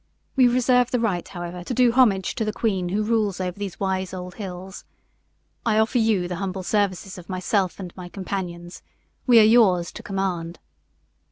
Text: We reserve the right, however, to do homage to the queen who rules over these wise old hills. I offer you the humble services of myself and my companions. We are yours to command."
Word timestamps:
We 0.35 0.47
reserve 0.47 0.89
the 0.89 0.99
right, 0.99 1.27
however, 1.27 1.63
to 1.63 1.73
do 1.75 1.91
homage 1.91 2.33
to 2.33 2.43
the 2.43 2.51
queen 2.51 2.89
who 2.89 3.03
rules 3.03 3.39
over 3.39 3.59
these 3.59 3.79
wise 3.79 4.15
old 4.15 4.33
hills. 4.33 4.83
I 5.63 5.77
offer 5.77 5.99
you 5.99 6.27
the 6.27 6.37
humble 6.37 6.63
services 6.63 7.19
of 7.19 7.29
myself 7.29 7.79
and 7.79 7.95
my 7.95 8.09
companions. 8.09 8.81
We 9.27 9.37
are 9.39 9.43
yours 9.43 9.91
to 9.91 10.01
command." 10.01 10.57